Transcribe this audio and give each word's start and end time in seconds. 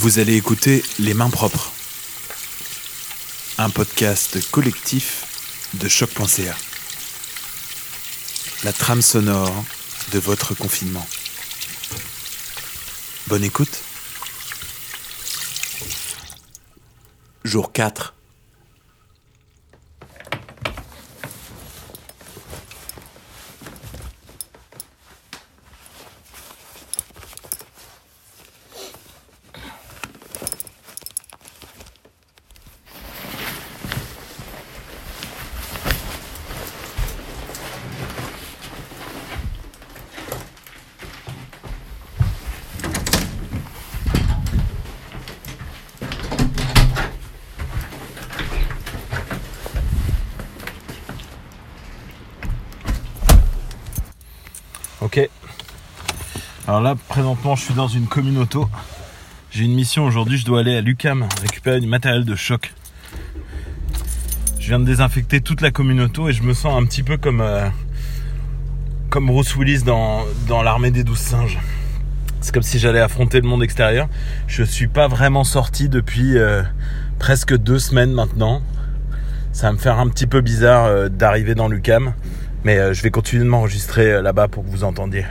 Vous 0.00 0.18
allez 0.18 0.34
écouter 0.34 0.82
Les 0.98 1.12
Mains 1.12 1.28
Propres, 1.28 1.72
un 3.58 3.68
podcast 3.68 4.50
collectif 4.50 5.68
de 5.74 5.88
choc.ca. 5.88 6.56
La 8.64 8.72
trame 8.72 9.02
sonore 9.02 9.52
de 10.12 10.18
votre 10.18 10.54
confinement. 10.54 11.06
Bonne 13.26 13.44
écoute. 13.44 13.82
Jour 17.44 17.70
4. 17.70 18.14
Ok. 55.00 55.30
Alors 56.68 56.82
là, 56.82 56.94
présentement, 57.08 57.56
je 57.56 57.64
suis 57.64 57.74
dans 57.74 57.88
une 57.88 58.06
commune 58.06 58.36
auto. 58.36 58.68
J'ai 59.50 59.64
une 59.64 59.74
mission 59.74 60.04
aujourd'hui, 60.04 60.36
je 60.36 60.44
dois 60.44 60.60
aller 60.60 60.76
à 60.76 60.82
l'UCAM 60.82 61.26
récupérer 61.40 61.80
du 61.80 61.86
matériel 61.86 62.24
de 62.26 62.34
choc. 62.36 62.74
Je 64.58 64.68
viens 64.68 64.78
de 64.78 64.84
désinfecter 64.84 65.40
toute 65.40 65.62
la 65.62 65.70
commune 65.70 66.02
auto 66.02 66.28
et 66.28 66.32
je 66.34 66.42
me 66.42 66.52
sens 66.52 66.80
un 66.80 66.84
petit 66.84 67.02
peu 67.02 67.16
comme, 67.16 67.40
euh, 67.40 67.66
comme 69.08 69.26
Bruce 69.26 69.56
Willis 69.56 69.82
dans, 69.84 70.24
dans 70.46 70.62
l'armée 70.62 70.90
des 70.90 71.02
douze 71.02 71.18
singes. 71.18 71.58
C'est 72.42 72.52
comme 72.52 72.62
si 72.62 72.78
j'allais 72.78 73.00
affronter 73.00 73.40
le 73.40 73.48
monde 73.48 73.62
extérieur. 73.62 74.06
Je 74.46 74.62
suis 74.62 74.86
pas 74.86 75.08
vraiment 75.08 75.44
sorti 75.44 75.88
depuis 75.88 76.36
euh, 76.36 76.62
presque 77.18 77.56
deux 77.56 77.78
semaines 77.78 78.12
maintenant. 78.12 78.62
Ça 79.52 79.68
va 79.68 79.72
me 79.72 79.78
faire 79.78 79.98
un 79.98 80.08
petit 80.08 80.26
peu 80.26 80.42
bizarre 80.42 80.84
euh, 80.84 81.08
d'arriver 81.08 81.54
dans 81.54 81.68
l'UCAM. 81.68 82.12
Mais 82.64 82.78
euh, 82.78 82.92
je 82.92 83.02
vais 83.02 83.10
continuer 83.10 83.44
de 83.44 83.48
m'enregistrer 83.48 84.12
euh, 84.12 84.22
là-bas 84.22 84.48
pour 84.48 84.64
que 84.64 84.68
vous 84.68 84.84
entendiez. 84.84 85.24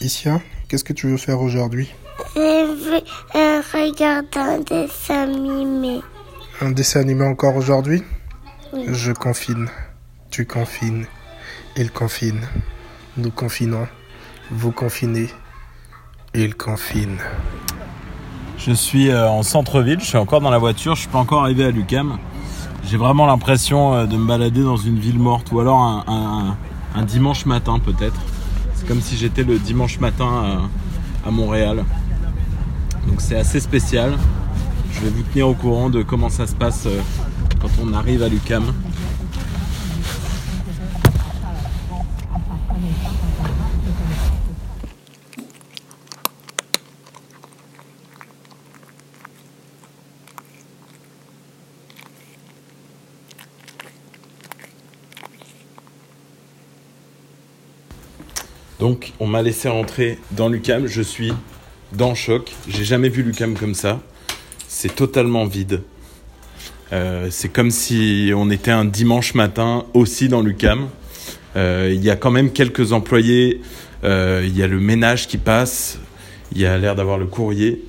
Isia, 0.00 0.40
qu'est-ce 0.68 0.84
que 0.84 0.92
tu 0.92 1.08
veux 1.08 1.16
faire 1.16 1.40
aujourd'hui? 1.40 1.88
Je 2.34 2.40
veux 2.40 3.00
euh, 3.34 3.60
regarder 3.72 4.38
un 4.38 4.60
dessin 4.60 5.22
animé. 5.24 6.00
Un 6.60 6.70
dessin 6.70 7.00
animé 7.00 7.24
encore 7.24 7.56
aujourd'hui? 7.56 8.02
Oui. 8.72 8.84
Je 8.88 9.12
confine. 9.12 9.68
Tu 10.30 10.46
confines. 10.46 11.06
Il 11.76 11.90
confine. 11.90 12.40
Nous 13.16 13.30
confinons. 13.30 13.88
Vous 14.50 14.72
confinez. 14.72 15.28
Il 16.34 16.54
confine. 16.54 17.18
Je 18.58 18.72
suis 18.72 19.10
euh, 19.10 19.28
en 19.28 19.42
centre-ville, 19.42 20.00
je 20.00 20.04
suis 20.06 20.16
encore 20.18 20.40
dans 20.40 20.50
la 20.50 20.58
voiture, 20.58 20.94
je 20.96 21.02
suis 21.02 21.08
pas 21.10 21.18
encore 21.18 21.42
arrivé 21.42 21.64
à 21.64 21.70
Lucam. 21.70 22.18
J'ai 22.84 22.96
vraiment 22.96 23.26
l'impression 23.26 23.94
euh, 23.94 24.06
de 24.06 24.16
me 24.16 24.26
balader 24.26 24.62
dans 24.62 24.76
une 24.76 24.98
ville 24.98 25.18
morte 25.18 25.50
ou 25.52 25.60
alors 25.60 25.78
un, 25.78 26.04
un- 26.06 26.56
un 27.00 27.02
dimanche 27.04 27.46
matin 27.46 27.78
peut-être. 27.78 28.20
C'est 28.78 28.86
comme 28.86 29.00
si 29.00 29.16
j'étais 29.16 29.42
le 29.42 29.58
dimanche 29.58 29.98
matin 29.98 30.70
à, 31.26 31.30
Montréal. 31.30 31.84
Donc 33.08 33.20
c'est 33.20 33.36
assez 33.36 33.58
spécial. 33.58 34.16
Je 34.92 35.00
vais 35.00 35.10
vous 35.10 35.22
tenir 35.22 35.48
au 35.48 35.54
courant 35.54 35.90
de 35.90 36.02
comment 36.02 36.28
ça 36.28 36.46
se 36.46 36.54
passe 36.54 36.86
euh, 36.86 37.00
quand 37.60 37.68
on 37.82 37.92
arrive 37.92 38.22
à 38.22 38.28
Lucam. 38.28 38.72
Donc 58.78 59.12
on 59.18 59.26
m'a 59.26 59.42
laissé 59.42 59.68
rentrer 59.68 60.18
dans 60.32 60.48
l'UCAM, 60.48 60.86
je 60.86 61.02
suis 61.02 61.32
dans 61.92 62.10
le 62.10 62.14
choc, 62.14 62.52
j'ai 62.68 62.84
jamais 62.84 63.08
vu 63.08 63.22
l'UCAM 63.22 63.56
comme 63.56 63.74
ça, 63.74 64.00
c'est 64.68 64.94
totalement 64.94 65.46
vide. 65.46 65.82
Euh, 66.92 67.28
c'est 67.30 67.48
comme 67.48 67.70
si 67.70 68.32
on 68.34 68.50
était 68.50 68.70
un 68.70 68.84
dimanche 68.84 69.34
matin 69.34 69.84
aussi 69.94 70.28
dans 70.28 70.42
l'UCAM. 70.42 70.88
Euh, 71.56 71.90
Il 71.92 72.02
y 72.04 72.10
a 72.10 72.16
quand 72.16 72.30
même 72.30 72.52
quelques 72.52 72.92
employés, 72.92 73.60
euh, 74.04 74.44
il 74.46 74.56
y 74.56 74.62
a 74.62 74.66
le 74.66 74.78
ménage 74.78 75.26
qui 75.26 75.38
passe, 75.38 75.98
il 76.52 76.60
y 76.60 76.66
a 76.66 76.78
l'air 76.78 76.94
d'avoir 76.94 77.18
le 77.18 77.26
courrier. 77.26 77.84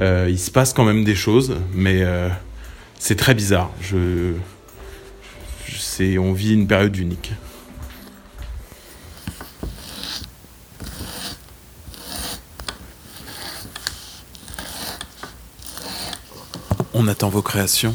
Il 0.00 0.38
se 0.38 0.52
passe 0.52 0.72
quand 0.72 0.84
même 0.84 1.02
des 1.02 1.16
choses, 1.16 1.56
mais 1.74 2.04
c'est 3.00 3.16
très 3.16 3.34
bizarre. 3.34 3.72
On 6.00 6.32
vit 6.32 6.54
une 6.54 6.68
période 6.68 6.96
unique. 6.96 7.32
On 17.00 17.06
attend 17.06 17.28
vos 17.28 17.42
créations 17.42 17.94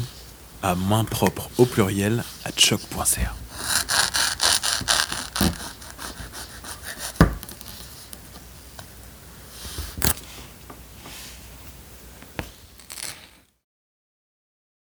à 0.62 0.74
main 0.74 1.04
propre 1.04 1.50
au 1.58 1.66
pluriel 1.66 2.24
à 2.46 2.48
choc.ca. 2.56 3.34